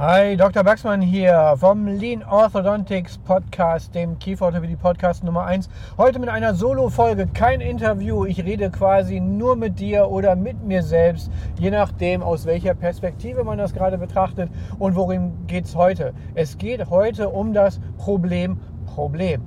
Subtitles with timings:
[0.00, 0.64] Hi, Dr.
[0.64, 5.68] Baxmann hier vom Lean Orthodontics Podcast, dem Kieferorthopädie Podcast Nummer 1.
[5.98, 8.24] Heute mit einer Solo-Folge, kein Interview.
[8.24, 13.44] Ich rede quasi nur mit dir oder mit mir selbst, je nachdem, aus welcher Perspektive
[13.44, 16.14] man das gerade betrachtet und worum geht es heute.
[16.32, 19.42] Es geht heute um das Problem Problem.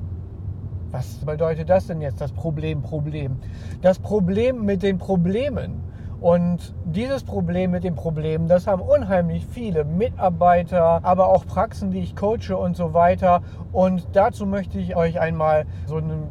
[0.92, 3.40] Was bedeutet das denn jetzt, das Problem Problem?
[3.82, 5.82] Das Problem mit den Problemen
[6.24, 12.00] und dieses Problem mit dem Problem, das haben unheimlich viele Mitarbeiter, aber auch Praxen, die
[12.00, 13.42] ich coache und so weiter.
[13.74, 16.30] Und dazu möchte ich euch einmal so einen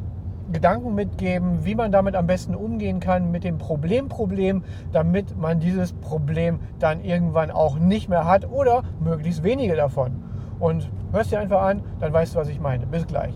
[0.51, 5.93] Gedanken mitgeben, wie man damit am besten umgehen kann mit dem Problemproblem, damit man dieses
[5.93, 10.23] Problem dann irgendwann auch nicht mehr hat oder möglichst wenige davon.
[10.59, 12.87] Und hörst dir einfach an, dann weißt du, was ich meine.
[12.87, 13.35] Bis gleich.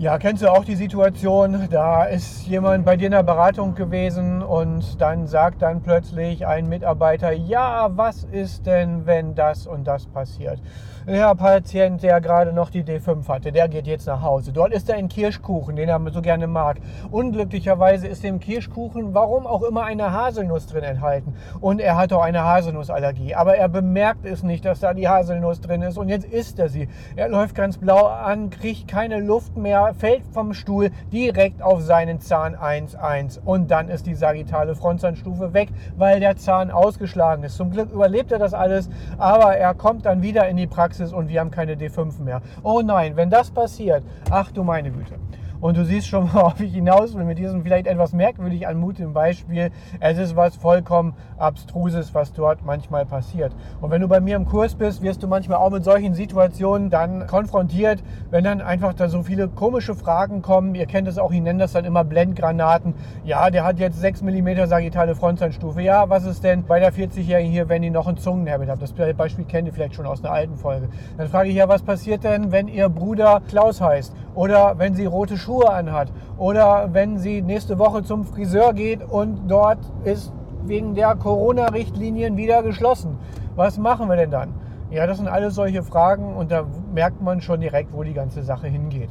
[0.00, 4.42] Ja, kennst du auch die Situation, da ist jemand bei dir in der Beratung gewesen
[4.42, 10.06] und dann sagt dann plötzlich ein Mitarbeiter, ja, was ist denn, wenn das und das
[10.06, 10.58] passiert?
[11.06, 14.52] Der Patient, der gerade noch die D5 hatte, der geht jetzt nach Hause.
[14.52, 16.76] Dort ist er ein Kirschkuchen, den er so gerne mag.
[17.10, 21.34] Unglücklicherweise ist dem Kirschkuchen, warum auch immer, eine Haselnuss drin enthalten.
[21.60, 23.34] Und er hat auch eine Haselnussallergie.
[23.34, 25.96] Aber er bemerkt es nicht, dass da die Haselnuss drin ist.
[25.96, 26.86] Und jetzt isst er sie.
[27.16, 32.20] Er läuft ganz blau an, kriegt keine Luft mehr, fällt vom Stuhl direkt auf seinen
[32.20, 33.40] Zahn 1,1.
[33.42, 37.56] Und dann ist die sagittale Frontzahnstufe weg, weil der Zahn ausgeschlagen ist.
[37.56, 41.12] Zum Glück überlebt er das alles, aber er kommt dann wieder in die Praxis Praxis
[41.12, 42.42] und wir haben keine D5 mehr.
[42.64, 45.14] Oh nein, wenn das passiert, ach du meine Güte.
[45.60, 49.70] Und du siehst schon, worauf ich hinaus will mit diesem vielleicht etwas merkwürdig anmutigen Beispiel.
[50.00, 53.52] Es ist was vollkommen Abstruses, was dort manchmal passiert.
[53.80, 56.88] Und wenn du bei mir im Kurs bist, wirst du manchmal auch mit solchen Situationen
[56.88, 60.74] dann konfrontiert, wenn dann einfach da so viele komische Fragen kommen.
[60.74, 62.94] Ihr kennt es auch, ich nenne das dann immer Blendgranaten.
[63.24, 65.82] Ja, der hat jetzt 6 mm sagittale Frontzahnstufe.
[65.82, 68.80] Ja, was ist denn bei der 40-Jährigen hier, wenn die noch einen Zungenherbit hat?
[68.80, 70.88] Das Beispiel kennt ihr vielleicht schon aus einer alten Folge.
[71.18, 74.14] Dann frage ich ja, was passiert denn, wenn ihr Bruder Klaus heißt?
[74.34, 79.02] Oder wenn sie rote Schuhe Schuhe anhat oder wenn sie nächste Woche zum Friseur geht
[79.02, 83.18] und dort ist wegen der Corona-Richtlinien wieder geschlossen.
[83.56, 84.54] Was machen wir denn dann?
[84.92, 88.44] Ja, das sind alles solche Fragen und da merkt man schon direkt, wo die ganze
[88.44, 89.10] Sache hingeht.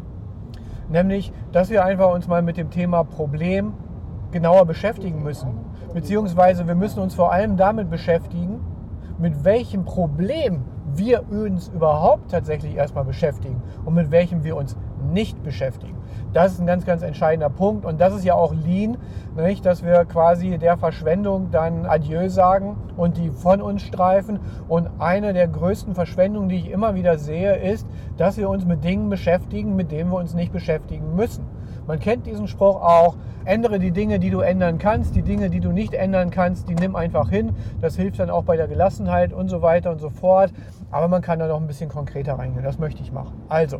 [0.87, 3.73] Nämlich, dass wir einfach uns mal mit dem Thema Problem
[4.31, 5.49] genauer beschäftigen müssen.
[5.93, 8.61] Beziehungsweise wir müssen uns vor allem damit beschäftigen,
[9.17, 10.63] mit welchem Problem
[10.93, 14.77] wir uns überhaupt tatsächlich erstmal beschäftigen und mit welchem wir uns
[15.11, 15.98] nicht beschäftigen.
[16.31, 18.97] Das ist ein ganz, ganz entscheidender Punkt und das ist ja auch Lean,
[19.35, 19.65] nicht?
[19.65, 24.39] dass wir quasi der Verschwendung dann Adieu sagen und die von uns streifen.
[24.67, 28.83] Und eine der größten Verschwendungen, die ich immer wieder sehe, ist, dass wir uns mit
[28.83, 31.45] Dingen beschäftigen, mit denen wir uns nicht beschäftigen müssen.
[31.87, 33.15] Man kennt diesen Spruch auch,
[33.45, 36.75] ändere die Dinge, die du ändern kannst, die Dinge, die du nicht ändern kannst, die
[36.75, 37.55] nimm einfach hin.
[37.81, 40.53] Das hilft dann auch bei der Gelassenheit und so weiter und so fort.
[40.91, 42.63] Aber man kann da noch ein bisschen konkreter reingehen.
[42.63, 43.41] Das möchte ich machen.
[43.47, 43.79] Also,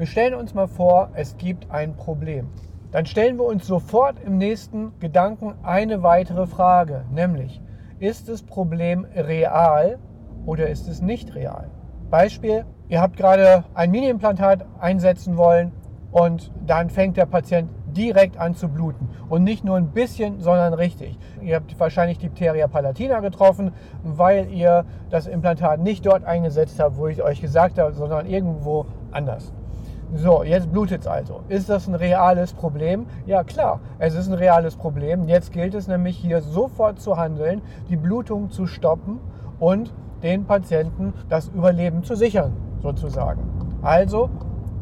[0.00, 2.48] wir stellen uns mal vor, es gibt ein Problem.
[2.90, 7.60] Dann stellen wir uns sofort im nächsten Gedanken eine weitere Frage, nämlich,
[7.98, 9.98] ist das Problem real
[10.46, 11.68] oder ist es nicht real?
[12.08, 15.72] Beispiel, ihr habt gerade ein Mini-Implantat einsetzen wollen
[16.12, 19.10] und dann fängt der Patient direkt an zu bluten.
[19.28, 21.18] Und nicht nur ein bisschen, sondern richtig.
[21.42, 23.72] Ihr habt wahrscheinlich die Pteria palatina getroffen,
[24.02, 28.86] weil ihr das Implantat nicht dort eingesetzt habt, wo ich euch gesagt habe, sondern irgendwo
[29.12, 29.52] anders.
[30.12, 31.42] So, jetzt blutet es also.
[31.48, 33.06] Ist das ein reales Problem?
[33.26, 35.28] Ja, klar, es ist ein reales Problem.
[35.28, 39.20] Jetzt gilt es nämlich hier sofort zu handeln, die Blutung zu stoppen
[39.60, 39.94] und
[40.24, 42.52] den Patienten das Überleben zu sichern,
[42.82, 43.42] sozusagen.
[43.82, 44.30] Also,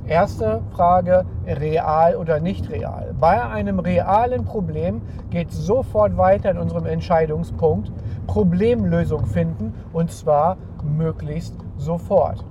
[0.07, 3.15] erste Frage, real oder nicht real.
[3.21, 7.93] Bei einem realen Problem geht es sofort weiter in unserem Entscheidungspunkt,
[8.27, 12.47] Problemlösung finden und zwar möglichst sofort.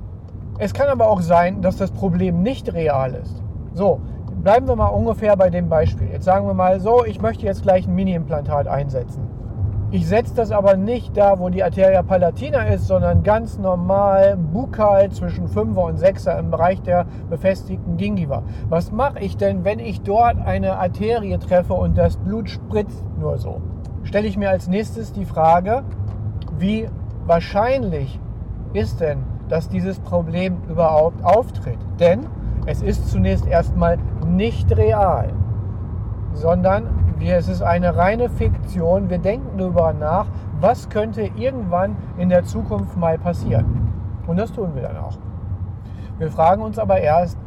[0.60, 3.44] Es kann aber auch sein, dass das Problem nicht real ist.
[3.74, 4.02] So,
[4.42, 6.08] bleiben wir mal ungefähr bei dem Beispiel.
[6.12, 9.28] Jetzt sagen wir mal so, ich möchte jetzt gleich ein Mini-Implantat einsetzen.
[9.92, 15.12] Ich setze das aber nicht da, wo die Arteria palatina ist, sondern ganz normal bukal
[15.12, 18.42] zwischen 5er und 6er im Bereich der befestigten Gingiva.
[18.68, 23.38] Was mache ich denn, wenn ich dort eine Arterie treffe und das Blut spritzt nur
[23.38, 23.62] so?
[24.04, 25.84] Stelle ich mir als nächstes die Frage,
[26.58, 26.90] wie
[27.26, 28.20] wahrscheinlich
[28.74, 31.80] ist denn, dass dieses Problem überhaupt auftritt?
[32.00, 32.28] Denn
[32.66, 35.34] es ist zunächst erstmal nicht real,
[36.34, 36.88] sondern
[37.20, 39.10] es ist eine reine Fiktion.
[39.10, 40.28] Wir denken darüber nach,
[40.60, 43.92] was könnte irgendwann in der Zukunft mal passieren.
[44.28, 45.18] Und das tun wir dann auch.
[46.20, 47.38] Wir fragen uns aber erst,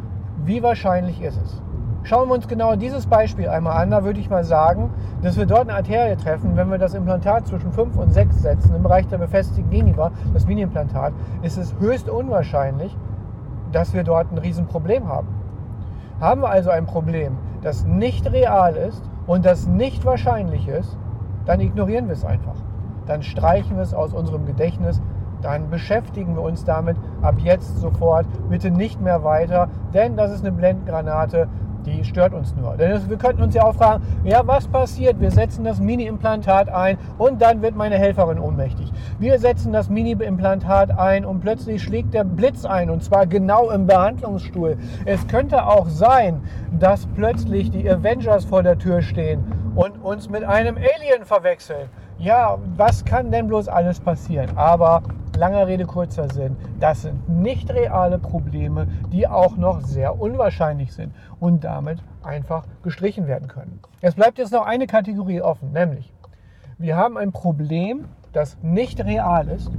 [0.45, 1.63] wie wahrscheinlich ist es?
[2.03, 3.91] Schauen wir uns genau dieses Beispiel einmal an.
[3.91, 4.91] Da würde ich mal sagen,
[5.23, 6.57] dass wir dort eine Arterie treffen.
[6.57, 10.47] Wenn wir das Implantat zwischen 5 und 6 setzen, im Bereich der befestigten Geniva, das
[10.47, 11.13] Mini-Implantat,
[11.43, 12.97] ist es höchst unwahrscheinlich,
[13.73, 15.29] dass wir dort ein Riesenproblem haben.
[16.21, 20.97] Haben wir also ein Problem, das nicht real ist und das nicht wahrscheinlich ist,
[21.47, 22.57] dann ignorieren wir es einfach.
[23.07, 25.01] Dann streichen wir es aus unserem Gedächtnis
[25.43, 28.27] dann beschäftigen wir uns damit ab jetzt sofort.
[28.49, 31.49] Bitte nicht mehr weiter, denn das ist eine Blendgranate,
[31.87, 32.77] die stört uns nur.
[32.77, 35.21] Denn wir könnten uns ja auch fragen, ja, was passiert?
[35.21, 38.93] Wir setzen das Mini-Implantat ein und dann wird meine Helferin ohnmächtig.
[39.19, 43.87] Wir setzen das Mini-Implantat ein und plötzlich schlägt der Blitz ein und zwar genau im
[43.87, 44.77] Behandlungsstuhl.
[45.05, 46.43] Es könnte auch sein,
[46.79, 49.45] dass plötzlich die Avengers vor der Tür stehen
[49.75, 51.89] und uns mit einem Alien verwechseln.
[52.19, 54.51] Ja, was kann denn bloß alles passieren?
[54.57, 55.03] Aber
[55.41, 56.55] Langer Rede, kurzer Sinn.
[56.81, 63.27] Das sind nicht reale Probleme, die auch noch sehr unwahrscheinlich sind und damit einfach gestrichen
[63.27, 63.81] werden können.
[64.03, 66.13] Es bleibt jetzt noch eine Kategorie offen, nämlich
[66.77, 68.05] wir haben ein Problem,
[68.35, 69.71] das nicht real ist.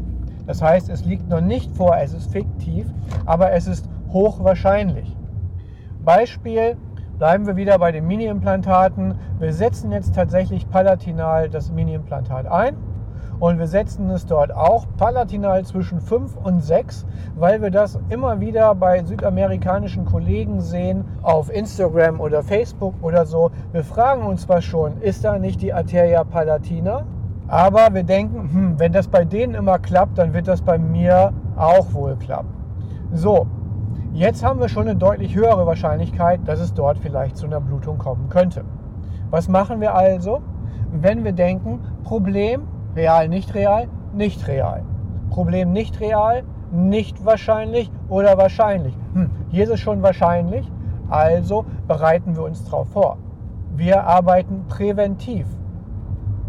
[0.47, 2.87] Das heißt, es liegt noch nicht vor, es ist fiktiv,
[3.27, 5.15] aber es ist hochwahrscheinlich.
[6.03, 6.75] Beispiel,
[7.19, 9.13] bleiben wir wieder bei den Mini-Implantaten.
[9.37, 12.75] Wir setzen jetzt tatsächlich palatinal das Mini-Implantat ein
[13.41, 18.39] und wir setzen es dort auch palatinal zwischen 5 und 6, weil wir das immer
[18.39, 23.49] wieder bei südamerikanischen Kollegen sehen, auf Instagram oder Facebook oder so.
[23.71, 27.03] Wir fragen uns zwar schon, ist da nicht die Arteria palatina?
[27.47, 31.33] Aber wir denken, hm, wenn das bei denen immer klappt, dann wird das bei mir
[31.55, 32.53] auch wohl klappen.
[33.11, 33.47] So,
[34.13, 37.97] jetzt haben wir schon eine deutlich höhere Wahrscheinlichkeit, dass es dort vielleicht zu einer Blutung
[37.97, 38.63] kommen könnte.
[39.31, 40.41] Was machen wir also,
[40.91, 44.83] wenn wir denken, Problem, Real, nicht real, nicht real.
[45.29, 48.93] Problem nicht real, nicht wahrscheinlich oder wahrscheinlich.
[49.13, 50.69] Hm, hier ist es schon wahrscheinlich,
[51.09, 53.17] also bereiten wir uns darauf vor.
[53.75, 55.47] Wir arbeiten präventiv.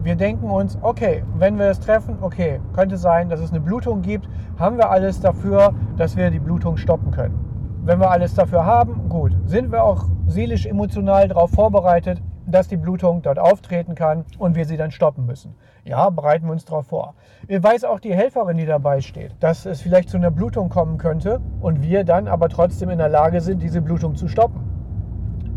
[0.03, 4.03] Wir denken uns, okay, wenn wir es treffen, okay, könnte sein, dass es eine Blutung
[4.03, 4.29] gibt,
[4.59, 7.39] haben wir alles dafür, dass wir die Blutung stoppen können.
[7.85, 9.33] Wenn wir alles dafür haben, gut.
[9.45, 12.21] Sind wir auch seelisch, emotional darauf vorbereitet,
[12.53, 15.55] dass die Blutung dort auftreten kann und wir sie dann stoppen müssen.
[15.85, 17.15] Ja, bereiten wir uns darauf vor.
[17.49, 21.41] Weiß auch die Helferin, die dabei steht, dass es vielleicht zu einer Blutung kommen könnte
[21.61, 24.61] und wir dann aber trotzdem in der Lage sind, diese Blutung zu stoppen.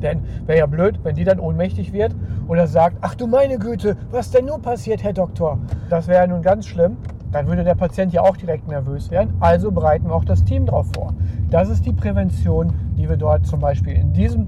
[0.02, 2.16] Denn wäre ja blöd, wenn die dann ohnmächtig wird
[2.48, 5.60] oder sagt, ach du meine Güte, was denn nur passiert, Herr Doktor?
[5.90, 6.98] Das wäre nun ganz schlimm.
[7.32, 9.34] Dann würde der Patient ja auch direkt nervös werden.
[9.40, 11.14] Also bereiten wir auch das Team darauf vor.
[11.50, 14.48] Das ist die Prävention, die wir dort zum Beispiel in diesem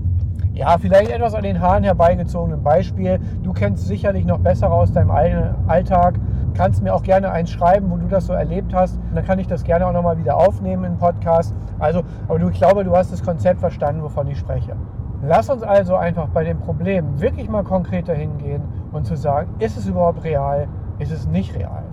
[0.57, 3.19] ja, vielleicht etwas an den Haaren herbeigezogenen Beispiel.
[3.43, 6.19] Du kennst sicherlich noch besser aus deinem Alltag.
[6.55, 8.99] Kannst mir auch gerne eins schreiben, wo du das so erlebt hast.
[9.13, 11.53] dann kann ich das gerne auch nochmal wieder aufnehmen im Podcast.
[11.77, 14.75] Also, aber du, ich glaube, du hast das Konzept verstanden, wovon ich spreche.
[15.21, 19.77] Lass uns also einfach bei dem Problem wirklich mal konkreter hingehen und zu sagen, ist
[19.77, 20.67] es überhaupt real,
[20.99, 21.83] ist es nicht real?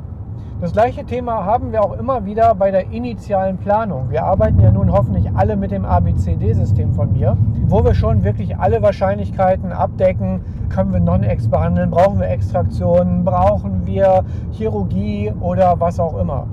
[0.64, 4.08] Das gleiche Thema haben wir auch immer wieder bei der initialen Planung.
[4.08, 8.56] Wir arbeiten ja nun hoffentlich alle mit dem ABCD-System von mir, wo wir schon wirklich
[8.56, 10.40] alle Wahrscheinlichkeiten abdecken.
[10.70, 11.90] Können wir Non-Ex behandeln?
[11.90, 13.26] Brauchen wir Extraktionen?
[13.26, 16.46] Brauchen wir Chirurgie oder was auch immer?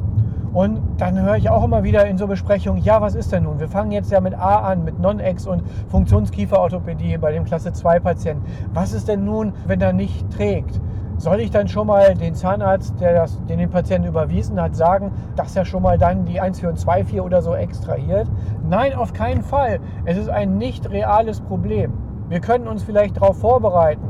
[0.51, 3.61] Und dann höre ich auch immer wieder in so Besprechungen, ja, was ist denn nun?
[3.61, 8.01] Wir fangen jetzt ja mit A an, mit Non-Ex und Funktionskieferorthopädie bei dem Klasse 2
[8.01, 8.43] Patienten.
[8.73, 10.81] Was ist denn nun, wenn er nicht trägt?
[11.21, 15.11] Soll ich dann schon mal den Zahnarzt, der das, den, den Patienten überwiesen hat, sagen,
[15.35, 18.27] dass er schon mal dann die 1,4 und 2,4 oder so extrahiert?
[18.67, 19.79] Nein, auf keinen Fall.
[20.05, 21.93] Es ist ein nicht reales Problem.
[22.27, 24.01] Wir können uns vielleicht darauf vorbereiten.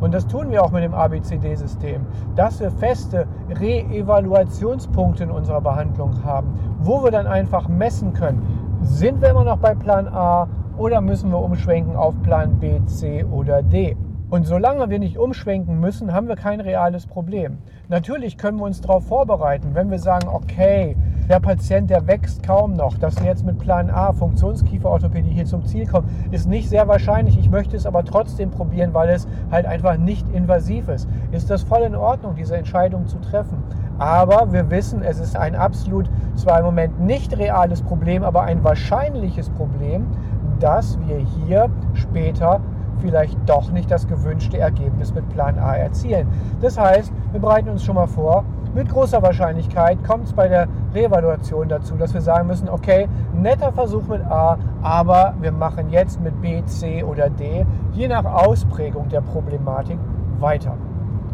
[0.00, 6.24] Und das tun wir auch mit dem ABCD-System, dass wir feste Re-Evaluationspunkte in unserer Behandlung
[6.24, 10.46] haben, wo wir dann einfach messen können, sind wir immer noch bei Plan A
[10.78, 13.96] oder müssen wir umschwenken auf Plan B, C oder D.
[14.30, 17.58] Und solange wir nicht umschwenken müssen, haben wir kein reales Problem.
[17.88, 20.96] Natürlich können wir uns darauf vorbereiten, wenn wir sagen, okay,
[21.28, 25.64] der Patient, der wächst kaum noch, dass wir jetzt mit Plan A, Funktionskieferorthopädie, hier zum
[25.64, 27.40] Ziel kommen, ist nicht sehr wahrscheinlich.
[27.40, 31.08] Ich möchte es aber trotzdem probieren, weil es halt einfach nicht invasiv ist.
[31.32, 33.64] Ist das voll in Ordnung, diese Entscheidung zu treffen?
[33.98, 38.62] Aber wir wissen, es ist ein absolut, zwar im Moment nicht reales Problem, aber ein
[38.62, 40.06] wahrscheinliches Problem,
[40.60, 42.60] dass wir hier später
[43.00, 46.28] vielleicht doch nicht das gewünschte Ergebnis mit Plan A erzielen.
[46.60, 50.68] Das heißt, wir bereiten uns schon mal vor mit großer Wahrscheinlichkeit kommt es bei der
[50.94, 56.20] Reevaluation dazu, dass wir sagen müssen, okay, netter Versuch mit A, aber wir machen jetzt
[56.20, 59.98] mit B, C oder D, je nach Ausprägung der Problematik,
[60.38, 60.76] weiter.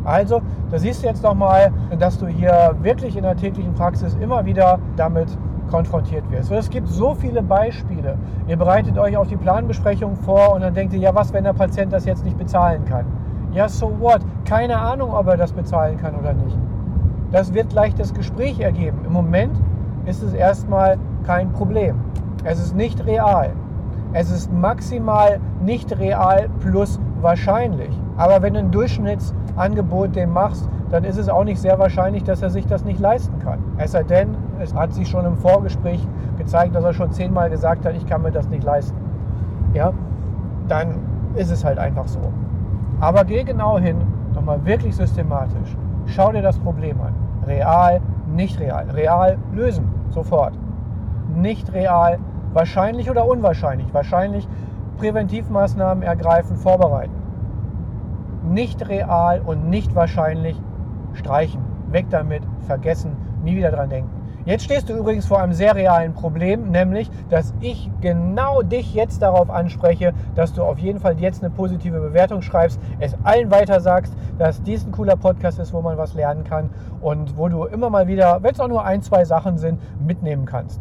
[0.03, 4.47] Also, da siehst du jetzt nochmal, dass du hier wirklich in der täglichen Praxis immer
[4.47, 5.37] wieder damit
[5.69, 6.51] konfrontiert wirst.
[6.51, 8.17] es gibt so viele Beispiele.
[8.47, 11.53] Ihr bereitet euch auf die Planbesprechung vor und dann denkt ihr, ja, was, wenn der
[11.53, 13.05] Patient das jetzt nicht bezahlen kann?
[13.53, 14.21] Ja, so what?
[14.45, 16.57] Keine Ahnung, ob er das bezahlen kann oder nicht.
[17.33, 18.99] Das wird gleich das Gespräch ergeben.
[19.07, 19.61] Im Moment
[20.05, 21.97] ist es erstmal kein Problem.
[22.45, 23.53] Es ist nicht real.
[24.13, 27.91] Es ist maximal nicht real plus wahrscheinlich.
[28.17, 32.43] Aber wenn du ein Durchschnittsangebot dem machst, dann ist es auch nicht sehr wahrscheinlich, dass
[32.43, 33.59] er sich das nicht leisten kann.
[33.77, 36.07] Es sei denn, es hat sich schon im Vorgespräch
[36.39, 38.97] gezeigt, dass er schon zehnmal gesagt hat, ich kann mir das nicht leisten.
[39.75, 39.93] Ja,
[40.69, 40.95] dann
[41.35, 42.21] ist es halt einfach so.
[43.01, 43.97] Aber geh genau hin,
[44.35, 45.77] nochmal wirklich systematisch.
[46.07, 47.13] Schau dir das Problem an.
[47.47, 48.01] Real,
[48.35, 48.87] nicht real.
[48.91, 50.55] Real lösen, sofort.
[51.35, 52.19] Nicht real,
[52.53, 53.93] wahrscheinlich oder unwahrscheinlich.
[53.93, 54.49] Wahrscheinlich
[54.99, 57.26] Präventivmaßnahmen ergreifen, vorbereiten.
[58.47, 60.57] Nicht real und nicht wahrscheinlich
[61.15, 61.61] streichen.
[61.91, 64.11] Weg damit, vergessen, nie wieder dran denken.
[64.47, 69.21] Jetzt stehst du übrigens vor einem sehr realen Problem, nämlich, dass ich genau dich jetzt
[69.21, 73.81] darauf anspreche, dass du auf jeden Fall jetzt eine positive Bewertung schreibst, es allen weiter
[73.81, 77.65] sagst, dass dies ein cooler Podcast ist, wo man was lernen kann und wo du
[77.65, 80.81] immer mal wieder, wenn es auch nur ein, zwei Sachen sind, mitnehmen kannst.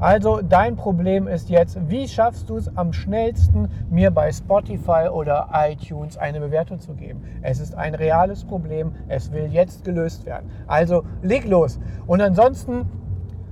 [0.00, 5.48] Also dein Problem ist jetzt, wie schaffst du es am schnellsten, mir bei Spotify oder
[5.52, 7.22] iTunes eine Bewertung zu geben?
[7.42, 10.50] Es ist ein reales Problem, es will jetzt gelöst werden.
[10.66, 11.78] Also leg los.
[12.08, 12.86] Und ansonsten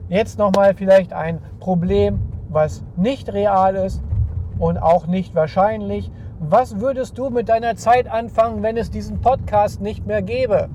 [0.09, 4.03] jetzt nochmal vielleicht ein Problem, was nicht real ist
[4.59, 6.11] und auch nicht wahrscheinlich.
[6.41, 10.69] Was würdest du mit deiner Zeit anfangen, wenn es diesen Podcast nicht mehr gäbe?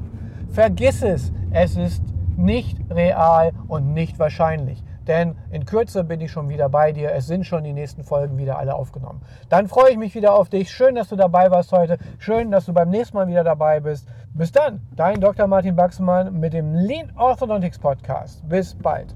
[0.48, 1.34] Vergiss es.
[1.52, 2.04] Es ist
[2.38, 7.12] nicht real und nicht wahrscheinlich denn in Kürze bin ich schon wieder bei dir.
[7.14, 9.22] Es sind schon die nächsten Folgen wieder alle aufgenommen.
[9.50, 10.72] Dann freue ich mich wieder auf dich.
[10.72, 11.98] Schön, dass du dabei warst heute.
[12.18, 14.08] Schön, dass du beim nächsten Mal wieder dabei bist.
[14.34, 15.48] Bis dann, dein Dr.
[15.48, 18.48] Martin Baxmann mit dem Lean Orthodontics Podcast.
[18.48, 19.16] Bis bald.